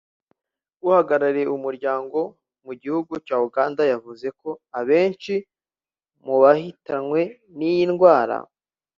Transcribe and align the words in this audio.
uhagarariye 0.87 1.45
uyu 1.47 1.63
muryango 1.67 2.17
mu 2.65 2.73
gihugu 2.81 3.13
cya 3.25 3.37
Uganda 3.47 3.81
yavuze 3.91 4.27
ko 4.39 4.49
abenshi 4.79 5.33
mu 6.25 6.35
bahitanwa 6.41 7.19
n’iyi 7.57 7.85
ndwara 7.91 8.37